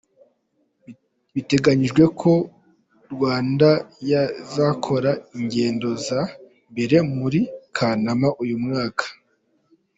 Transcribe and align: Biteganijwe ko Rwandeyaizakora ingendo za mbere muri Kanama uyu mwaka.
Biteganijwe 1.33 2.03
ko 2.19 2.31
Rwandeyaizakora 3.11 5.11
ingendo 5.37 5.89
za 6.07 6.21
mbere 6.71 6.95
muri 7.17 7.39
Kanama 7.75 8.27
uyu 8.43 8.57
mwaka. 8.65 9.05